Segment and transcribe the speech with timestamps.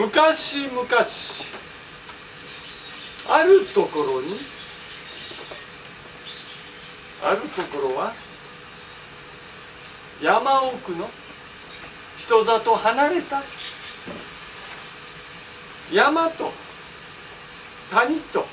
[0.00, 0.86] 昔々
[3.28, 4.34] あるところに
[7.22, 8.14] あるところは
[10.22, 11.06] 山奥の
[12.18, 13.42] 人里離れた
[15.92, 16.50] 山と
[17.90, 18.46] 谷と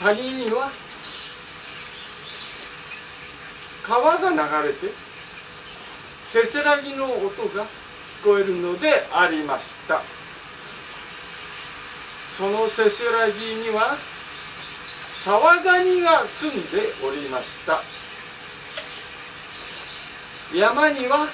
[0.00, 0.70] 谷には
[3.82, 4.86] 川が流れて
[6.28, 9.71] せせらぎの音が聞こえるのであります。
[9.82, 10.00] した。
[12.38, 13.96] そのせせらぎには
[15.24, 17.80] 沢ガニが住んでおりました。
[20.56, 21.26] 山には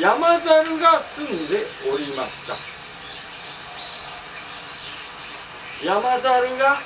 [0.00, 2.56] 山猿が住んでおりました。
[5.84, 6.78] 山猿が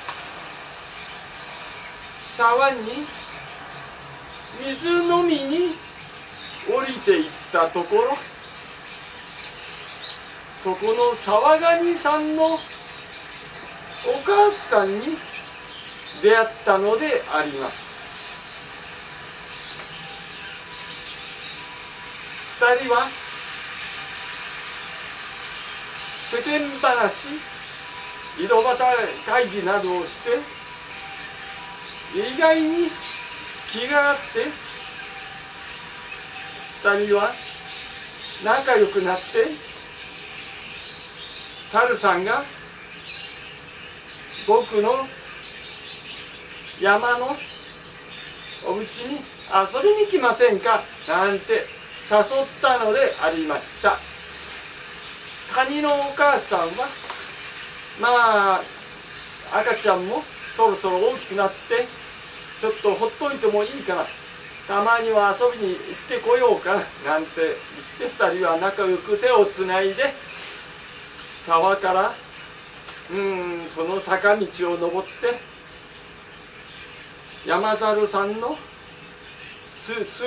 [2.35, 3.05] 沢に
[4.65, 5.75] 水飲みに
[6.67, 8.28] 降りていったところ
[10.63, 12.57] そこの沢ガニさんのお
[14.25, 15.17] 母さんに
[16.21, 17.89] 出会ったのであります。
[22.59, 23.07] 二人は
[26.29, 27.29] 世間話
[28.37, 28.77] 井戸端
[29.25, 30.39] 会議などをして
[32.19, 32.89] 意外に
[33.71, 34.45] 気があって
[36.83, 37.33] 二人は
[38.43, 39.68] 仲良くなって
[41.71, 42.43] 猿さんが
[44.47, 45.05] 僕の
[46.81, 47.27] 山の
[48.65, 49.19] お家に
[49.53, 51.63] 遊びに来ませんかなんて誘っ
[52.61, 53.97] たのでありました。
[55.53, 56.65] カニのお母さんは
[57.99, 58.61] まあ
[59.59, 60.23] 赤ちゃんも
[60.55, 61.85] そろそろ大きくなって
[62.61, 64.05] ちょっとほっといてもいいかな
[64.67, 66.75] たまには遊びに行ってこようか
[67.05, 67.29] ななんて
[67.99, 70.28] 言って2人は仲良く手をつないで
[71.45, 72.11] 沢から
[73.11, 75.13] うんその坂道を登って
[77.47, 78.55] 山猿さんの
[79.85, 80.23] すす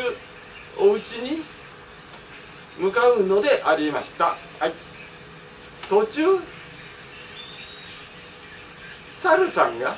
[0.79, 1.43] お家に
[2.79, 4.37] 向かうのでありました、はい、
[5.89, 6.23] 途中
[9.23, 9.95] 猿さんが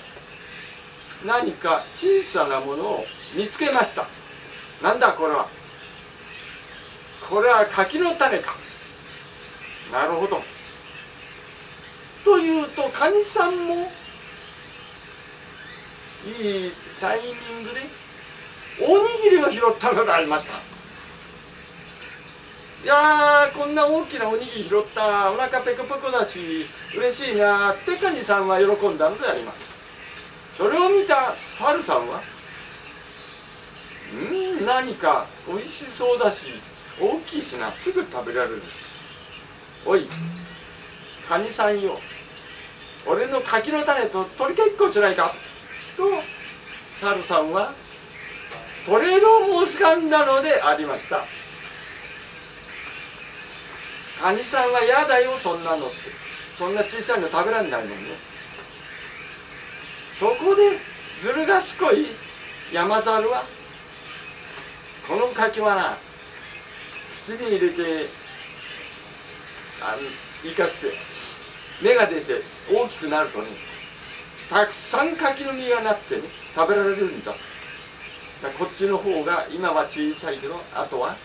[1.24, 4.04] 何か小さなものを見つけました。
[4.86, 5.46] なんだこれは。
[7.28, 8.52] これは柿の種か。
[9.90, 10.53] なるほど。
[12.24, 13.74] というとカニさんも
[16.26, 17.26] いいタイミ
[17.60, 17.80] ングで
[18.80, 20.54] おにぎりを拾ったのでありました。
[22.84, 26.66] いやこんな大きなおにぎり拾ったお腹ペコペコだし
[26.96, 29.74] 嬉しいなってカニさんは喜んだのであります。
[30.56, 32.20] それを見たファルさんは
[34.14, 36.46] うん何か美味しそうだし
[37.00, 38.62] 大きいしなすぐ食べられる
[39.86, 40.06] おい
[41.28, 41.98] カニさんよ。
[43.06, 45.32] 俺の柿の種と取り結婚しないか？
[45.96, 46.04] と
[47.00, 47.72] サルさんは
[48.86, 51.24] トレードを申し込んだのでありました。
[54.22, 55.96] カニさんは嫌だよそんなのって
[56.56, 57.94] そんな小さいの食べられないもんね。
[60.18, 60.78] そこで
[61.20, 62.06] ずる賢い
[62.72, 63.44] 山猿は
[65.06, 65.98] この柿はな
[67.12, 68.08] 土に入れて
[69.82, 69.98] あの
[70.42, 70.92] 生かして
[71.82, 72.34] 芽が出て
[72.72, 73.48] 大きくなるとね
[74.48, 76.22] たくさん柿の実がなってね
[76.54, 77.32] 食べられるんだ。
[78.58, 81.16] こっちの方が今は小さいけどあとは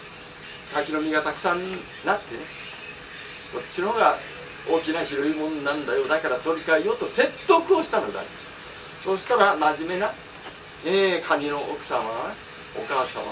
[0.74, 1.60] 柿の実がたくさん
[2.06, 2.42] なってね
[3.54, 4.16] こっちの方が
[4.72, 6.08] 大きな広いもんなんだよ。
[6.08, 8.22] だから取り替えようと説得をしたのだ。
[9.00, 10.12] そしたら真面目な、
[10.86, 12.00] えー、カニの奥様
[12.78, 13.24] お母様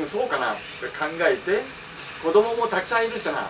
[0.00, 1.62] うんそうかなって考えて
[2.22, 3.48] 子供もたくさんいるしな。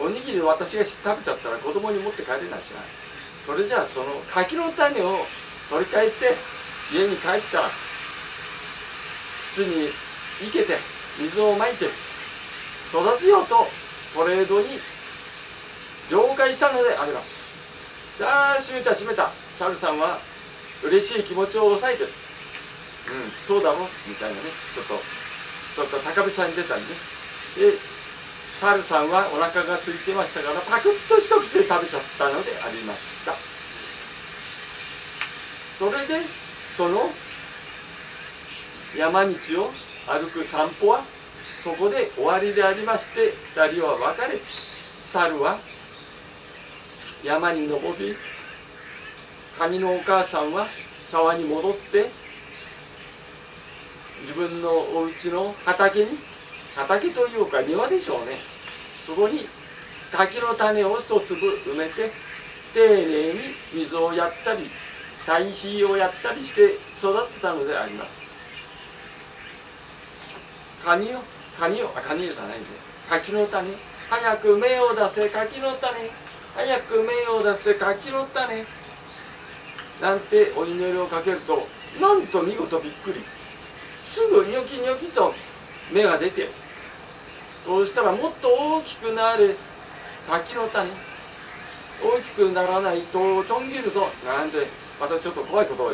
[0.00, 2.60] おにぎり私が食べちゃったら子供に持って帰れないしない
[3.46, 5.26] それじゃあその柿の種を
[5.70, 6.34] 取り替えて
[6.92, 7.70] 家に帰ったら
[9.54, 9.88] 土に
[10.40, 10.74] 生けて
[11.20, 11.86] 水をまいて
[12.90, 13.66] 育てようと
[14.14, 14.66] トレードに
[16.10, 17.58] 了解したのであります
[18.18, 20.18] さあ閉めた閉めたサルさんは
[20.82, 22.10] 嬉しい気持ちを抑えてうん
[23.46, 24.42] そうだろみたいなね
[24.74, 26.88] ちょっとちょっと高飛車に出たりね
[27.56, 27.93] で
[28.64, 33.34] サルさんはお腹が空いてましたからパクッと一口で食べちゃったのでありました。
[35.78, 36.24] それで
[36.74, 37.10] その
[38.96, 39.32] 山道
[39.64, 39.70] を
[40.06, 41.02] 歩く散歩は
[41.62, 44.40] そこで終わりでありまして2人は別れ
[45.04, 45.58] 猿は
[47.22, 48.16] 山に登り
[49.58, 50.68] カニのお母さんは
[51.10, 52.08] 沢に戻って
[54.22, 56.16] 自分のお家の畑に
[56.74, 58.53] 畑というか庭でしょうね。
[59.06, 59.46] そこに
[60.12, 62.10] 柿の種を一粒埋めて
[62.72, 63.40] 丁寧に
[63.74, 64.70] 水をやったり
[65.26, 68.22] 堆肥をやったりして育てたのであります。
[70.84, 71.20] カニを
[71.58, 72.68] カニをあカニじゃないんで
[73.08, 73.70] 柿の種。
[74.10, 76.10] 早く芽を出せ柿の種。
[76.54, 78.64] 早く芽を出せ柿の種。
[80.02, 81.66] なんてお祈りをかけると
[82.00, 83.22] なんと見事びっくり。
[84.04, 85.34] すぐニョキニョキと
[85.92, 86.48] 芽が出て
[87.64, 89.56] そうしたらもっと大きくなる
[90.28, 90.90] 柿の種
[92.04, 94.66] 大きくならないとちょん切るとなんで
[95.00, 95.92] またちょっと怖いことを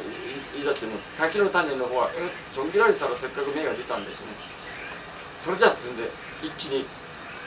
[0.52, 2.18] 言い出してね柿の種の方は、え
[2.54, 4.26] ちょん切られたらせっかく芽が出たんですね。
[5.44, 6.02] それじゃあ積んで
[6.42, 6.84] 一気に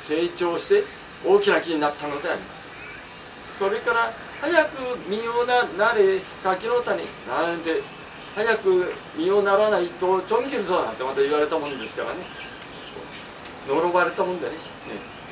[0.08, 0.84] 成長して
[1.25, 3.60] 大きな木になったのであります。
[3.60, 4.12] それから
[4.42, 7.82] 早く実をななれ柿の種なんて
[8.36, 12.43] 早く実をならないとちょん切るぞなんてまた言われたもんですからね。
[13.67, 14.58] 呪われたもんでねね。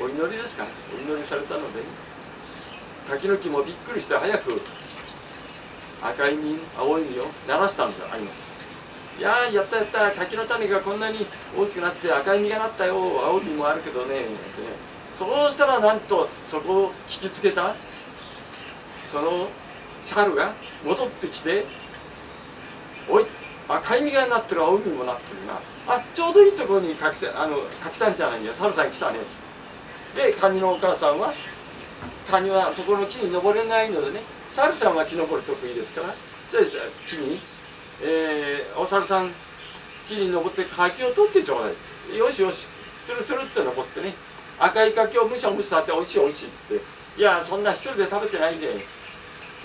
[0.02, 0.70] お祈りですかね。
[0.98, 1.86] お祈りされたのでね。
[3.10, 4.62] 柿の木もびっくりして早く
[6.02, 8.52] 赤い実青い実を鳴らしたのであります。
[9.20, 10.12] いやーやったやった。
[10.12, 11.26] 柿の種がこんなに
[11.58, 12.96] 大きくなって赤い実がなったよ。
[12.96, 14.26] 青い実もあるけどねね。
[15.20, 17.76] そうしたらなんとそこを引きつけた
[19.12, 19.50] その
[20.06, 21.66] 猿が戻ってきて
[23.08, 23.26] おい
[23.68, 25.60] 赤い実がなってる青い実もなってるな。
[25.88, 29.20] あちょうどいいところに柿さんあの柿さんじゃないや猿さん来たね。
[30.16, 31.34] でカニのお母さんは
[32.30, 34.22] カニはそこの木に登れないのでね
[34.54, 36.14] 猿さんは木登り得意ですから。
[36.52, 36.64] じゃあ
[37.10, 37.40] 木に、
[38.04, 39.30] えー、お猿さん
[40.08, 42.18] 木に登って柿を取ってちょうだい。
[42.18, 42.68] よしよし
[43.06, 44.14] スルスルって登ってね。
[44.60, 47.22] 赤い柿をむしゃむしゃっておいしいおいしいっつって。
[47.22, 48.68] いやそんな一人で食べてないんで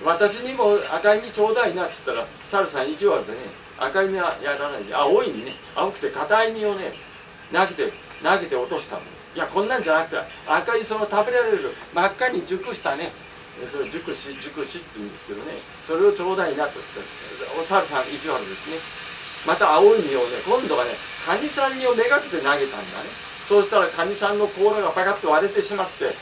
[0.04, 3.38] 私にも赤い実ちょうだいなっつったら猿さん意地悪でね。
[3.78, 5.52] 赤い実はやらないで青い実ね。
[5.74, 6.92] 青くて硬い実をね
[7.52, 7.92] 投げて
[8.22, 9.02] 投げて落としたの。
[9.02, 10.16] いやこんなんじゃなくて
[10.48, 13.12] 赤いその食べられる真っ赤に熟したね。
[13.72, 15.52] それ熟し熟しって言うんですけどね。
[15.86, 18.76] それをちょうだいなと言ってお猿さん意地悪ですね。
[19.46, 20.90] また青い実をね今度はね
[21.24, 23.08] カニさんにをめがけて投げたんだね。
[23.48, 26.12] そうしたらカニさんの甲羅がパカッと割れてしまって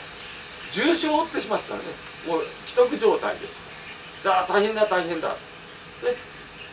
[0.71, 1.85] 重傷を負ってしまったのね。
[2.27, 4.23] もう既得状態です。
[4.23, 5.35] さあ大変だ大変だ。
[6.03, 6.15] で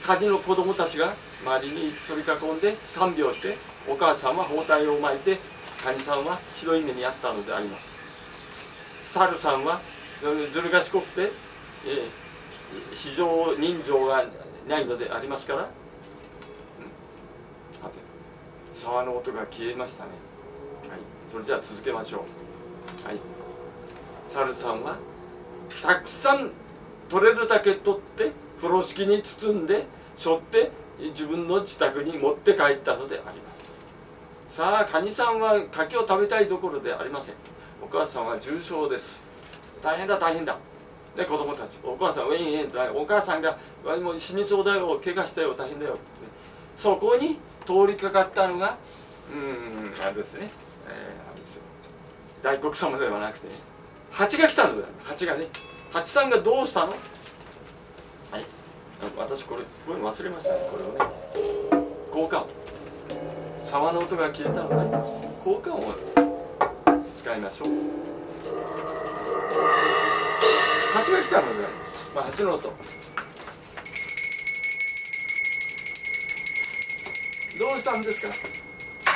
[0.07, 3.57] カニの子供たちが周りに取り囲んで看病して
[3.89, 5.39] お母さんは包帯を巻いて
[5.83, 7.93] カニさんはひどい目に遭ったのであります。
[9.13, 9.81] 猿さんは
[10.53, 11.31] ずる賢くて、えー、
[12.97, 14.25] 非常人情が
[14.69, 15.67] ないのでありますから、うん、
[17.77, 17.95] さて
[18.75, 20.11] 沢の音が消えましたね。
[20.89, 21.01] はい。
[21.31, 22.25] それじゃあ続けましょ
[23.05, 23.07] う。
[23.07, 23.21] はい。
[24.31, 24.97] 猿さんは
[25.83, 26.51] たくさん
[27.09, 28.33] 取れるだけ取って
[28.63, 30.71] 風呂敷に包んで背負って
[31.11, 33.73] 自分の自宅に持って帰ったのであります。
[34.51, 37.35] さあカニさんは柿を食べたいどころでありません。
[37.83, 39.21] お母さんは重症です。
[39.83, 40.57] 大変だ大変だ。
[41.17, 41.77] で子供たち。
[41.83, 43.59] お母さんウェインウェインお母さんが
[44.01, 45.01] もう死にそうだよ。
[45.05, 45.55] 怪我したよ。
[45.55, 45.99] 大変だよ。
[46.77, 48.77] そこに通りかかったのが
[49.35, 50.51] うんあれですね、
[50.87, 51.63] えー、あれですよ。
[52.45, 53.55] 大黒様ではなくて、ね、
[54.13, 55.49] 蜂が来たのだ蜂がね。
[55.93, 56.95] 八さんがどうしたの？
[59.17, 60.99] 私これこうい忘れましたねこれをね。
[62.11, 62.49] 効果音。
[63.65, 64.75] 沢の音が消えたので
[65.45, 65.95] 効果音を
[67.23, 67.69] 使いましょう。
[70.95, 71.55] 蜂が来たので、
[72.15, 72.73] まあ、蜂の音。
[77.59, 78.35] どうしたんですか？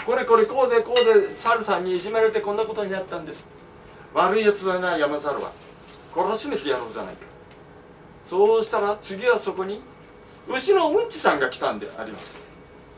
[0.06, 3.46] これこれこうでこうで猿さんにいじめられてこんなことになったんです。
[4.14, 5.52] 悪いやつだな山猿は。
[6.14, 7.35] 懲らしめてやろうじゃないか。
[8.26, 9.80] そうしたら次はそこに
[10.48, 12.36] 牛のうんちさんが来たんであります。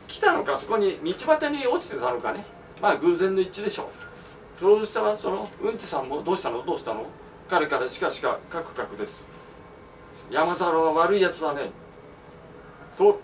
[0.07, 2.45] 来たのかそこに道端に落ちてたのかね。
[2.81, 4.59] まあ偶然の一致でしょう。
[4.59, 6.65] そうしたらそのうんちさんもどうしたの？
[6.65, 7.05] どうしたの？
[7.47, 9.25] 彼からしかしかカクカクです。
[10.31, 11.71] 山猿は悪いやつだね。
[12.97, 13.21] と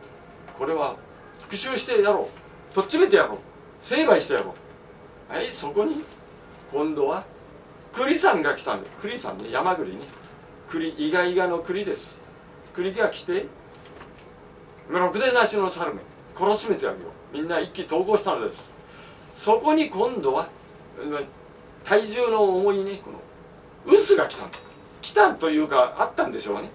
[0.57, 0.95] これは
[1.39, 2.29] 復讐してやろ
[2.71, 2.75] う。
[2.75, 3.37] とっちめてやろう。
[3.81, 4.53] 成敗してやろ
[5.29, 5.33] う。
[5.33, 6.03] はいそこに
[6.71, 7.25] 今度は
[7.93, 10.01] 栗さんが来たんで栗さんね山栗ね。
[10.69, 12.19] 栗イガイガの栗です。
[12.73, 13.45] 栗が来て
[14.89, 16.01] ろくでなしの猿め
[16.35, 17.09] 懲らしめてあげよ。
[17.33, 18.71] うみんな一気投合したのです。
[19.35, 20.47] そこに今度は
[21.83, 23.19] 体重の重いねこの
[23.93, 24.57] 臼が来たんだ
[25.01, 26.69] 来たんというかあったんでしょうね。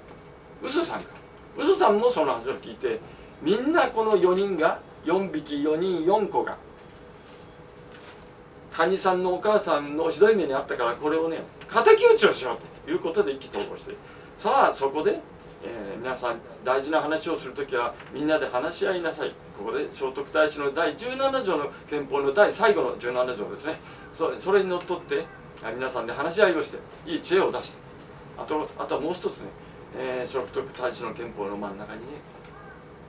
[0.63, 1.11] 臼さんか。
[1.57, 3.01] 臼さんもその話を聞いて
[3.43, 6.57] みんなこの4人が4匹4人4個が
[8.73, 12.63] カニさんのお母さんのひどい目にあったからこれをね敵討ちをしようと。
[12.91, 13.95] いうことで一気投合して。
[14.39, 15.21] さあそこで、
[15.65, 19.31] えー、皆さん大事な話をする時はみんなで話し合いなさい。
[19.57, 23.79] ここで聖徳太子の第17条の憲法の第最後の17条ですね。
[24.15, 25.25] それそれにのっとって
[25.77, 27.79] 皆さんで話し合いをしていい知恵を出して。
[28.39, 29.49] あとあとはもう一つね、
[29.97, 32.07] えー、聖徳太子の憲法の真ん中にね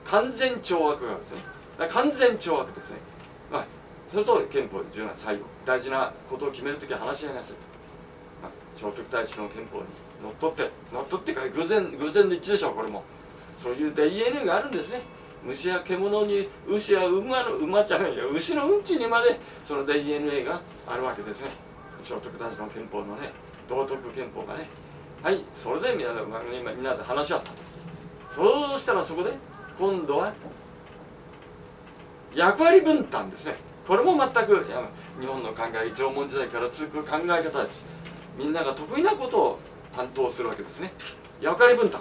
[0.04, 1.40] 完全懲悪があるんですね。
[1.88, 2.96] 完全懲悪ですね、
[3.50, 3.66] まあ
[4.10, 5.46] それと憲法17最後。
[5.64, 7.71] 大事なことを決めるときは話し合いなさい、まあ、
[8.76, 9.84] 聖徳太子の憲法に
[10.22, 13.04] のっとってのっとってか偶然偶然の一致でしょうこれも。
[13.58, 15.02] そういう DNA があるんですね。
[15.44, 21.50] 虫や獣に牛や馬の馬じゃないよ牛のうんちにまでその DNA があるわけですね。
[22.02, 23.30] 聖徳太子の憲法のね
[23.68, 24.68] 道徳憲法がね。
[25.22, 26.20] はいそれでみんなで
[26.74, 27.52] みんなで話し合った
[28.34, 29.30] そうしたらそこで
[29.78, 30.32] 今度は
[32.34, 33.56] 役割分担ですね。
[33.86, 34.64] これも全く
[35.20, 37.84] 日本の考え縄文時代から続く考え方です。
[38.36, 39.58] みんなが得意なことを
[39.94, 40.92] 担当するわけですね。
[41.40, 42.00] 役割分担。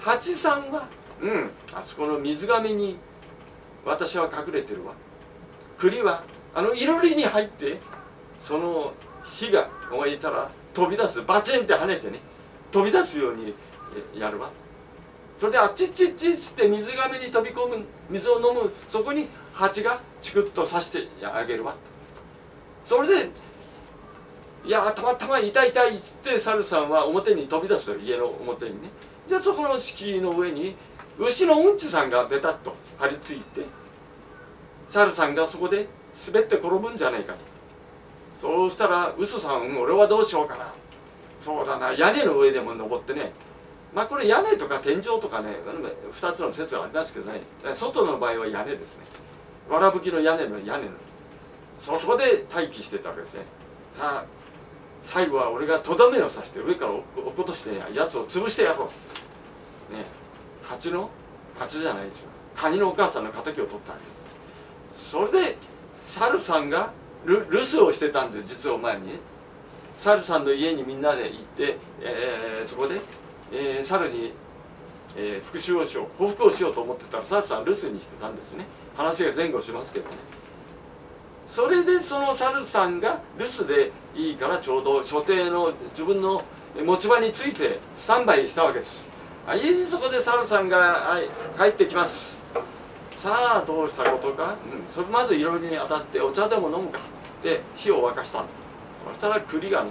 [0.00, 0.88] 八さんは
[1.20, 1.50] うん。
[1.72, 2.98] あそこの水がめに
[3.84, 4.92] 私は隠れてるわ。
[5.78, 7.78] 栗はあのいろりに入って
[8.40, 8.92] その
[9.24, 11.22] 火が燃えたら飛び出す。
[11.22, 12.20] バチンって跳ねてね
[12.70, 13.54] 飛び出すように
[14.14, 14.50] やるわ。
[15.38, 18.70] それであっちっちっちっって水がめに飛び込む水を飲む。
[18.90, 21.74] そこに蜂がチクッと刺してあげるわ。
[22.84, 23.30] それで
[24.64, 28.90] いやたまたま痛い痛いっつって猿さんは表に飛び出す家の表にね。
[29.28, 30.76] じゃあそこの敷居の上に
[31.18, 33.64] 牛のうんちさんがベタッと張り付いて
[34.88, 35.88] 猿さんがそこで
[36.26, 37.38] 滑って転ぶんじゃないかと。
[38.40, 40.72] そうしたら嘘さん俺はどうしようかな。
[41.40, 43.32] そうだな屋根の上でも登ってね。
[43.94, 45.56] まあこれ屋根とか天井とかね
[46.12, 47.40] 2つの説はありますけどね。
[47.74, 49.04] 外の場合は屋根ですね。
[49.70, 50.90] わらぶきの屋根の屋根の
[51.80, 53.40] そこで待機してたわけですね。
[53.96, 54.24] さあ
[55.02, 57.02] 最後は俺がとどめを刺して上から落っ
[57.36, 58.90] ことしてやつを潰してやろ
[59.90, 59.94] う。
[59.94, 60.04] ね
[60.62, 61.08] 蜂の
[61.58, 62.28] 蜂じゃないですよ。
[62.54, 64.04] カニのお母さんの敵を取ったわけ。
[64.98, 65.56] それで
[65.96, 66.92] 猿さんが
[67.24, 69.06] 留守をしてたんで実は前に。
[69.06, 69.12] ね
[70.00, 73.00] 猿さんの家にみんなで行って、えー、そこで、
[73.52, 74.32] えー、猿に、
[75.14, 78.64] えー、復讐をしよう報復をしようと思ってたら猿さん留守にしてたんですね。
[79.00, 80.16] 話が前後しますけどね。
[81.48, 86.42] それでその猿さんが留守でいいからちょうど所定の自分の
[86.84, 89.08] 持ち場についてスタンバイしたわけです。
[89.46, 92.40] はいそこで猿さんが、はい、帰ってきます。
[93.16, 97.00] さあどうしたことか、うん、それまずいろいろに当たってお茶でも飲むか。
[97.42, 98.44] で火を沸かした。
[99.08, 99.90] そしたら栗がね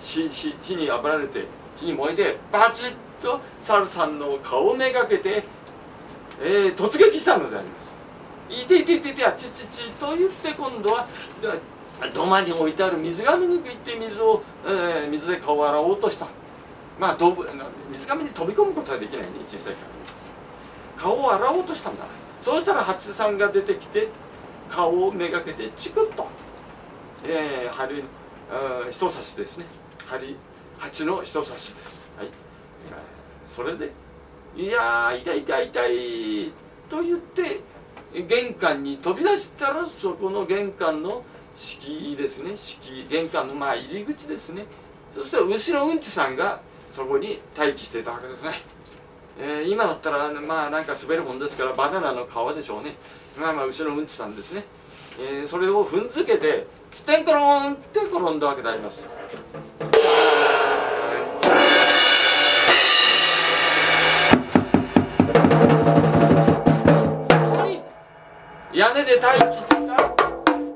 [0.00, 5.44] 火火火にあぶられて火に燃えてバチッと猿さんの顔をめがけて、
[6.42, 7.87] えー、突撃したのであります。
[8.48, 11.06] いていていていてあちちちと言って今度は
[12.14, 16.26] 土間に置いてある水がめに行って水を、えー、水で顔を洗おうとした
[16.98, 17.36] まあど
[17.92, 19.80] 水がめに飛び込むことはできないね小さいか
[20.96, 22.04] ら顔を洗おうとしたんだ
[22.40, 24.08] そうしたら蜂さんが出てきて
[24.68, 26.26] 顔をめがけてチクッと、
[27.24, 28.04] えー、針
[28.90, 29.66] 人差しですね
[30.06, 30.36] 針
[30.78, 32.28] 蜂の人差しですはい
[33.54, 33.92] それで
[34.56, 36.52] 「いや痛い痛い痛い」
[36.88, 37.60] と言って
[38.14, 41.22] 玄関に飛び出したらそこの玄関の
[41.56, 42.56] 敷居ですね。
[42.56, 44.66] 敷居玄関のまあ入り口ですね。
[45.14, 46.60] そしたら牛のうんちさんが
[46.92, 48.52] そこに待機していたわけですね、
[49.40, 52.94] えー、今だったらまあなんか滑るもんですからバナナの皮でしょうね。
[53.38, 54.64] まあまあ牛のうんちさんですね、
[55.20, 59.08] えー、それを踏んづけてステンコロンって転んだわけであります。
[69.08, 69.96] で待機してた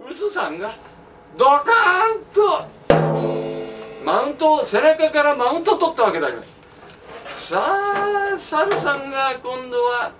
[0.08, 0.74] 臼さんが
[1.36, 1.60] ドカー
[2.18, 2.66] ンと
[4.02, 6.58] マウント背中からマウント取ったわけであります。
[7.28, 10.12] さあ猿さんが今度は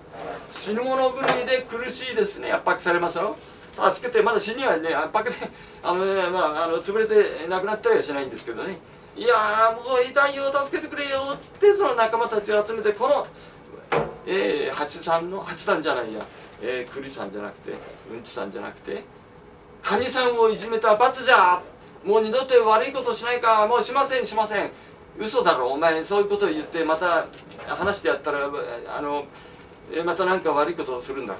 [0.51, 2.51] 死ぬ者狂いで苦しいですね。
[2.51, 3.35] 圧迫されますよ
[3.93, 5.35] 助けてまだ死にはね圧迫で
[5.81, 8.77] あのねまああの潰れて亡くなったりはしないんですけどね。
[9.17, 13.25] いやもう痛いよ助けてくれよっつってその仲間たちを集めてこの、
[14.27, 16.23] えー、八さんの八さんじゃないや。
[16.63, 17.71] えー、栗さんじゃなくて
[18.11, 19.03] うんちさんじゃなくて
[19.81, 21.61] カニさんをいじめた罰じゃ
[22.05, 24.71] もう二度と悪いことしないかもうしませんしません。
[25.17, 27.27] 嘘だろお前そういうことを言ってまた
[27.67, 28.49] 話してやったら
[28.87, 29.25] あの
[30.03, 31.39] また何か悪いことをするんだろ。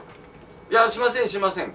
[0.70, 1.74] いやしませんしません。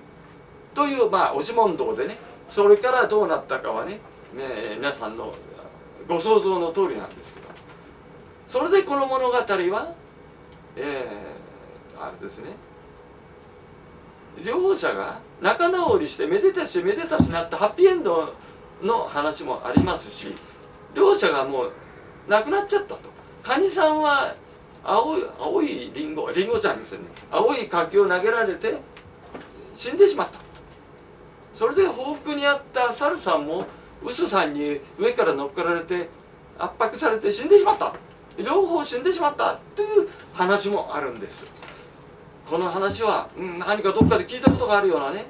[0.74, 2.16] というまあ押し問答でね
[2.48, 4.00] それからどうなったかはね
[4.34, 5.34] ね皆さんの
[6.06, 7.48] ご想像の通りなんですけど。
[8.46, 9.94] それでこの物語は
[10.76, 12.50] えー、あれですね。
[14.44, 18.34] 両者が仲直りしてめでたしめでたしなってハッピーエンド
[18.82, 20.34] の話もありますし
[20.94, 21.72] 両者がもう
[22.28, 23.00] 亡くなっちゃったと。
[23.42, 24.34] カニさんは
[24.84, 27.06] 青い青いリンゴリンゴじゃありませんね。
[27.30, 28.80] 青い柿を投げられて
[29.74, 30.38] 死んでしまった。
[31.54, 33.66] それで報復にあった猿さんも
[34.02, 36.08] 臼さんに上から乗っかられて
[36.58, 37.94] 圧迫されて死んでしまった。
[38.36, 41.44] 両方死んでしまったという話もあるんです。
[42.48, 45.26] この話は、うん、何かどっかで聞いたことがあるようなね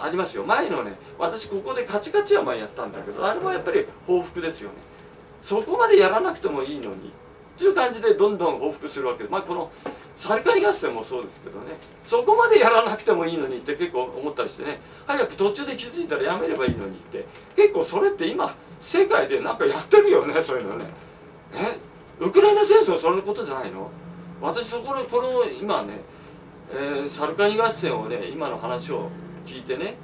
[0.00, 0.44] ありますよ。
[0.44, 4.76] 前のね私ここでカチカチ山やったんだけどあれはやっぱり報復ですよね。
[5.42, 7.00] そこまでやらなくてもいいのにっ
[7.56, 9.70] ていう感じでどんどん報復するわけでまあこの
[10.16, 11.76] サルカニ合戦もそうですけどね。
[12.06, 14.80] そこまでやらなくてもいいのにって結構思ったりしてね。
[15.06, 17.26] 早く途中で気づいたらやめればいいのにって。
[17.56, 20.86] 結構それって今世界でなんかやってるよねそういうのね。
[21.54, 21.78] え？
[22.20, 23.90] ウクライナ戦争そのことじゃないの？
[24.40, 25.94] 私そこでこの今ね、
[26.72, 29.10] えー、サルカニ合戦をね今の話を
[29.46, 29.96] 聞いてね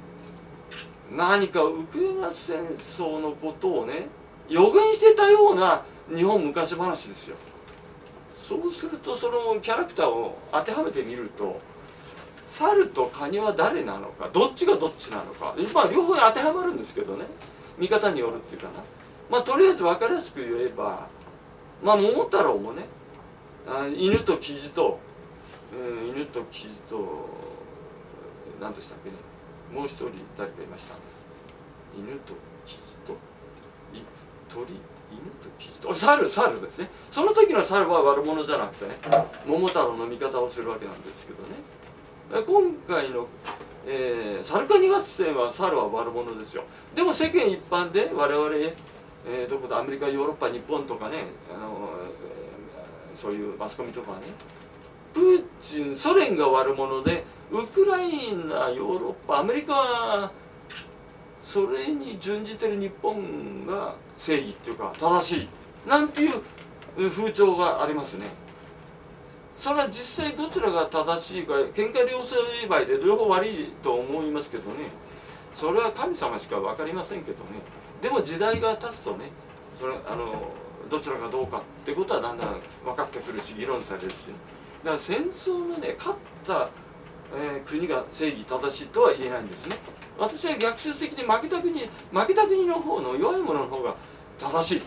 [1.11, 2.57] 何かウクライナ戦
[2.97, 4.07] 争のことをね
[4.49, 7.35] 予言してたような日本昔話ですよ。
[8.37, 11.59] そうするとそのキャラクターを当てはめてみると
[12.45, 17.25] 猿とカニは誰なのかどっちがどっちなのかまあ両方に当てはまるんですけどね
[17.79, 18.83] 見方によるっていうかな。
[19.31, 21.07] まあとりあえず分かりやすく言えば
[21.83, 22.85] まあ桃太郎もね
[23.67, 24.99] あ犬とキジと、
[25.73, 27.29] えー、犬とキジと
[28.61, 29.15] 何でしたっけね。
[29.73, 30.95] もう一人誰かいました。
[31.97, 32.33] 犬と
[32.65, 33.15] キジと。
[34.47, 34.79] 鳥犬
[35.43, 35.93] とキジと。
[35.93, 36.89] 猿猿ですね。
[37.11, 38.97] その時の猿は悪者じゃなくてね
[39.45, 42.43] 桃太郎の味方をするわけなんですけどね。
[42.45, 43.27] 今回の、
[43.85, 46.63] えー、サルカニ合戦は猿は悪者ですよ。
[46.95, 48.55] でも世間一般で我々、
[49.27, 51.84] えー、どこだアメリカヨーロッパ日本とかねあの、
[53.15, 54.17] そういうマスコミとかね。
[55.13, 60.31] プーチンソ連が悪者でウクライナヨーロッパアメリカ
[61.41, 65.49] それに準じてる日本が正義っていうか正しい
[65.87, 66.41] なんていう
[67.11, 68.25] 風潮がありますね。
[69.57, 72.35] それは実際どちらが正しいか喧嘩両成
[72.67, 74.89] 敗で両方悪いと思いますけどね。
[75.55, 77.61] それは神様しか分かりませんけどね。
[78.01, 79.31] でも時代が経つとね
[79.79, 80.51] それあの
[80.95, 82.55] どちらがどうかってことはだんだん
[82.85, 84.13] 分かってくるし議論されるし、
[84.83, 86.69] だから戦争のね勝った、
[87.35, 89.75] えー、国が正義正しいとは言えないんですね。
[90.17, 93.95] 私は逆説的に負けた国負けた国の方の弱い者の方が
[94.39, 94.81] 正しい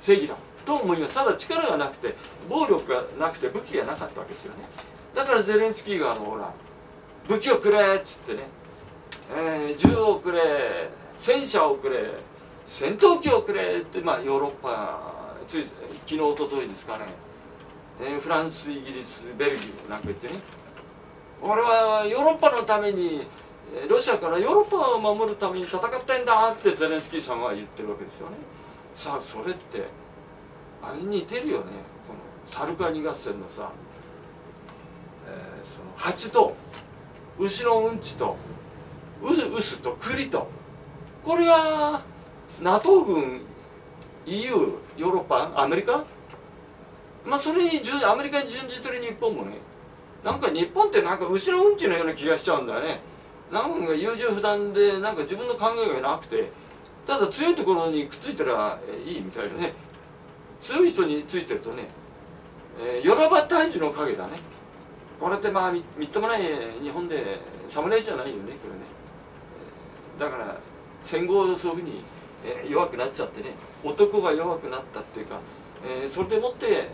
[0.00, 1.14] 正義だと思います。
[1.14, 2.14] ただ力がなくて
[2.48, 4.68] 暴力がなくて武器がなかったわけですよね。
[5.16, 6.52] だからゼレンスキーがあのほら
[7.26, 8.44] 武器をくれっつってね、
[9.36, 10.40] えー、銃をくれ
[11.18, 12.12] 戦車をくれ
[12.68, 15.17] 戦闘機をくれって、まあ、ヨーロッパ
[15.48, 17.06] つい昨日おとといですかね、
[18.02, 20.34] えー、フランスイギリスベルギーなんか言ってね。
[21.40, 23.26] 俺はヨーロッパのために
[23.88, 28.36] ロシアからヨーロッパを守るために戦ってんだってゼレンスキーさんは言ってるわけですよね。
[28.94, 29.86] さあそれって
[30.82, 31.64] あれに似てるよね。
[32.06, 32.20] この
[32.52, 33.72] サルカニ合戦のさ、
[35.26, 36.54] えー、その蜂と
[37.38, 38.36] 牛のうんちと
[39.22, 40.46] ウスウスと栗と。
[41.24, 42.02] これは
[42.60, 43.40] NATO 軍
[44.26, 46.04] EU ヨーロッパアメリカ？
[47.24, 49.58] まあそれにアメリカに準じてる日本もね。
[50.24, 53.00] なんか日本ってなんか牛のうんちのような気がしちゃうんだよね。
[53.52, 56.50] なんか優柔不断でなんか自分の考えがなくて。
[57.06, 59.72] ただ強いところにくっついたらいいみたいなね。
[60.60, 61.88] 強い人についてるとね、
[62.78, 64.40] えー、よらば退治の影だね。
[65.18, 66.42] これってまあみみっともない
[66.82, 68.80] 日本で侍じゃないよねこれね。
[70.18, 70.58] だから
[71.02, 72.02] 戦後そういうふうに、
[72.44, 73.50] え、弱くなっちゃってね。
[73.84, 75.40] 男が弱くなったっていうか、
[75.86, 76.88] えー、それでもって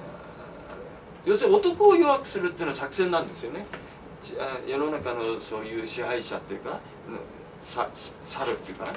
[1.25, 3.67] 要するに男を弱くするっていうのは作戦なんですよね。
[4.67, 6.81] 世の中のそういう支配者っていうか
[8.27, 8.93] 猿っていうかね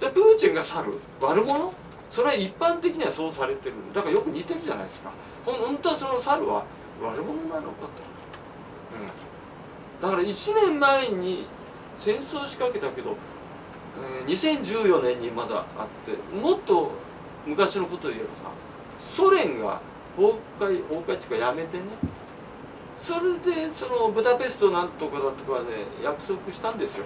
[0.00, 1.72] じゃプーチンが猿悪者？
[2.10, 3.74] それは一般的にはそうされてる。
[3.94, 5.10] だからよく似てるじゃないですか。
[5.44, 6.64] 本当はその猿は
[7.02, 7.88] 悪者なのかと、
[10.02, 11.46] うん、だから1年前に
[11.98, 13.16] 戦争仕掛けたけど、
[14.26, 16.92] 2014年にまだあってもっと
[17.46, 18.50] 昔のことを言えばさ
[19.00, 19.80] ソ連が
[20.16, 21.84] 崩壊崩壊っていうかやめてね。
[22.98, 27.04] それでそのブダペストなんとかだとかで約束したんですよ、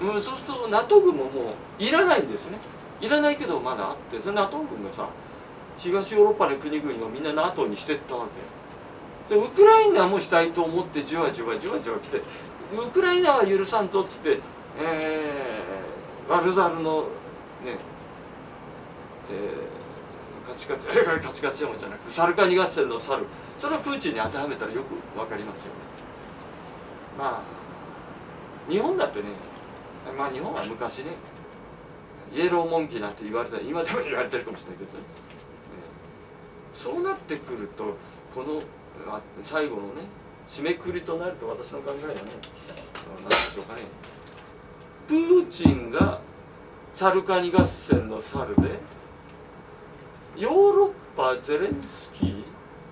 [0.00, 2.58] うん、そうすると NATO 軍ももういらないんですね。
[3.00, 5.08] いらないけどまだあってその NATO 軍がさ
[5.78, 8.26] 東ヨーロッパの国々をみんな NATO にしてったわ
[9.28, 9.34] け。
[9.34, 12.22] でウクライナもしたいと思ってじわじわじわじわ来て
[12.72, 14.38] ウクライナは許さんぞっつって、
[14.80, 15.85] えー、
[16.28, 17.02] ワルザルの
[17.64, 17.78] ね
[19.30, 19.76] えー
[20.48, 23.26] カチカチ カチカチ山じゃなくサルカニ合戦の猿。
[23.58, 25.70] それをプーチンに当てはめたらよく分かりますよね。
[27.18, 29.24] まあ日本だってね
[30.16, 31.16] まあ日本は昔ね
[32.32, 35.04] イエローモンキーなんて言われた今でも言われてるかもしれないけどね、
[36.74, 37.96] そうなってくると
[38.34, 38.60] この
[39.42, 40.04] 最後のね
[40.48, 42.20] 締めくくりとなると私の考えはね
[43.20, 43.82] 何でしょうかね。
[45.06, 46.20] プーチンが
[46.92, 48.78] サルカニ合戦の猿で
[50.36, 52.44] ヨーロッパゼレンスキー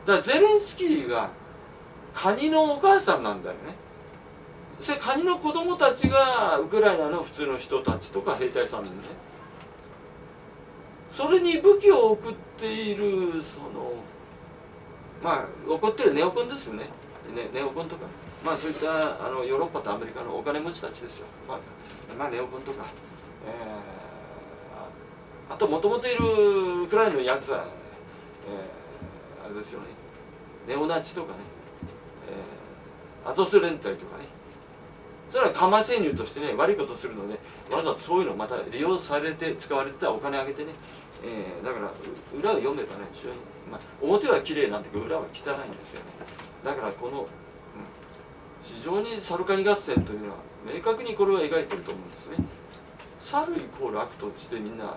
[0.06, 1.30] だゼレンスキーが
[2.12, 3.74] カニのお母さんなんだよね。
[4.80, 8.96] それカニの子供たちがウクライナの普通の人たちとか兵隊さんでね。
[11.10, 13.92] それに武器を送っているその
[15.22, 16.84] まあ怒ってるネオコンですよね。
[17.34, 18.06] ね、ネオコンとか。
[18.44, 21.58] まあそういったあのヨーロッパとアメリカのお金持ちたちですよ、まあ、
[22.18, 22.84] まあ、ネオコンとか、
[23.46, 29.86] えー、あともともといるウクライナのヤクザ、えー、あれですよね。
[30.68, 31.38] ネオナチとかね、
[33.24, 34.26] えー、アゾス連隊とかね。
[35.30, 40.72] それはカマ生入としてね悪いことするので、ね、わざとそういうのまた利用されて使われてたお金あげてね、
[41.24, 41.90] えー、だから
[42.38, 43.36] 裏を読めばね非常に、
[43.70, 45.40] まあ、表は綺麗なんだけど裏は汚いんで
[45.86, 46.06] すよね。
[46.64, 47.26] だからこの、
[48.64, 52.36] 非常にサルカニ合戦というのは明確にこれは描いてると思うんですね。
[53.18, 54.96] 猿イコール悪としてみんな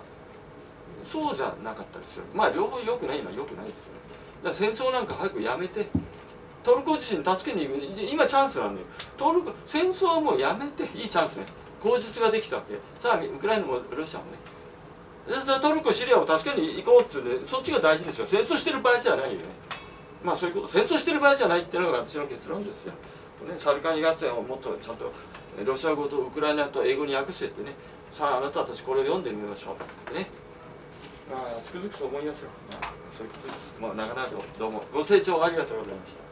[1.04, 4.00] そうじゃなかったですよまあ両方良くない今良くないですよね。
[4.42, 5.86] だから戦争なんか早くやめて
[6.64, 7.80] トルコ自身助けに行く。
[8.10, 8.86] 今チャンスなんだよ。
[9.16, 11.44] トルコ戦争はもうやめていいチャンスね。
[11.80, 12.74] 口実ができたわけ。
[13.00, 14.38] さあウクライナもロシアもね。
[15.60, 18.26] トルコシリアを助けに行こうって言うんでそっちが大事ですよ。
[18.26, 19.44] 戦争してる場合じゃないよね。
[20.24, 20.68] まあそういうこと。
[20.68, 22.92] 戦争してる場合じゃないっていうのが私の結論ですよ、
[23.46, 25.12] ね、サルカニ合戦をもっとちゃんと
[25.64, 27.74] ロシア語とウクライナと英語に訳してってね。
[28.12, 29.76] さああなたたちこれを読んでみましょ
[30.10, 30.14] う。
[30.14, 30.30] ね。
[31.30, 33.74] まあつくづくそう思いますよ、まあ、そういうことです。
[33.80, 34.82] まあ長々とどうも。
[34.92, 36.28] ご清聴ありがとうございました。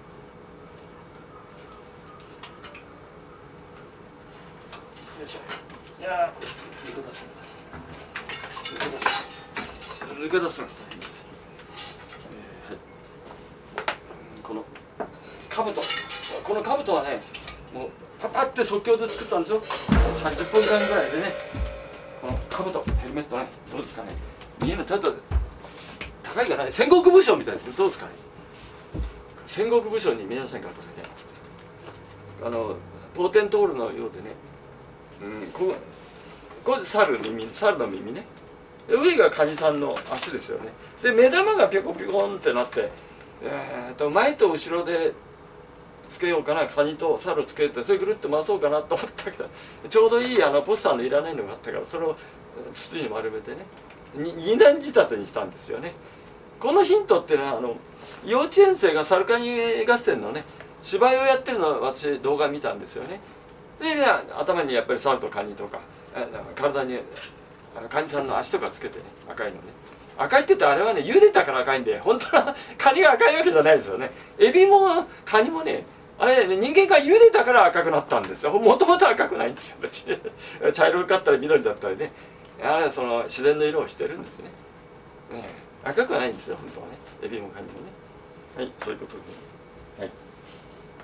[5.99, 6.33] いや
[6.87, 7.25] 抜け出す
[10.14, 10.62] 抜け出す
[14.42, 14.64] この
[15.51, 15.73] 兜
[16.46, 17.20] この兜はね
[17.74, 19.61] もうパパって即興で作ったんですよ。
[19.61, 21.32] 30分間ぐらいでね
[22.22, 24.09] この兜ヘルメットねどうですかね。
[24.62, 25.14] 見えないちょっと
[26.22, 26.70] 高いかな。
[26.70, 28.12] 戦国武将みたいですけどどうですかね。
[29.46, 31.09] 戦国武将に見えませんかこれね。
[32.44, 32.76] あの
[33.14, 34.35] ポーテントールのようでね。
[35.22, 35.74] うんこ
[36.64, 38.24] これ猿の耳猿の耳ね。
[38.88, 40.70] 上がカニさんの足ですよね。
[41.02, 42.90] で目玉がピョコピョコンってなって、
[43.42, 45.12] えーと、前と後ろで
[46.11, 49.49] つけようかなカニと猿つけてそれぐるっと回そうかなと思ったけど
[49.88, 52.16] ちょうどいいあのポスターのいらないのがあったからそれを
[52.75, 53.66] 筒に丸めてね
[54.14, 55.92] 二段仕立てにしたんですよね。
[56.59, 57.77] このヒントっていうのはあの
[58.25, 60.45] 幼稚園生がサルカニ合戦のね
[60.83, 63.21] 芝居をやってるのを私動画見たんですよね。
[63.81, 64.03] で、
[64.38, 65.81] 頭にやっぱり猿とカニとか
[66.55, 66.99] 体に
[67.77, 69.61] あのカニさんの足とかつけてね赤いのね。
[70.19, 74.11] 赤いって言ってあれはね茹でたから赤いんで本当はカニが赤いわけじゃないですよね。
[74.38, 75.85] エビもカニもね
[76.18, 78.52] あれ、ね、人間が茹でたから赤くなったんですよ。
[78.52, 79.76] もともと赤くないんですよ。
[80.72, 82.12] 茶色かったり緑だったりね。
[82.62, 84.50] あれその自然の色をしてるんですね、
[85.31, 85.48] ね、
[85.85, 86.96] 赤くはないんですよ本当はね。
[87.22, 87.79] エビもカニもね。
[88.57, 89.22] はいそういうことで。
[89.98, 90.11] はい、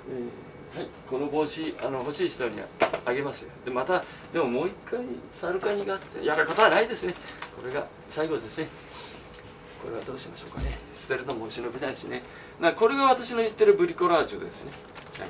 [0.09, 2.59] えーはい、この帽子あの欲しい人に
[3.05, 3.51] あげますよ。
[3.63, 7.13] でまたでももう一回サルカニがやることはないですね。
[7.55, 8.67] これが最後ですね。
[9.83, 10.79] これはどうしましょうかね。
[11.03, 12.23] 捨てるのも忍びないしね。
[12.61, 14.71] なこれが私の言ってるブリコラージュですね。
[15.19, 15.29] はい。